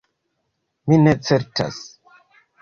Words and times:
"Mi 0.93 0.97
ne 1.01 1.13
certas." 1.29 1.79